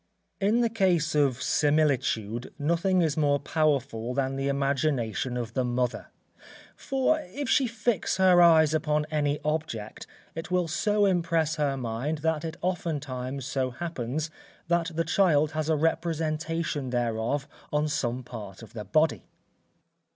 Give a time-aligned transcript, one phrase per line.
[0.47, 6.07] _In the case of similitude, nothing is more powerful than the imagination of the mother;
[6.75, 12.17] for if she fix her eyes upon any object it will so impress her mind,
[12.25, 14.31] that it oftentimes so happens
[14.67, 19.27] that the child has a representation thereof on some part of the body.